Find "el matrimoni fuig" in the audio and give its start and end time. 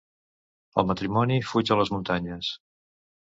0.81-1.71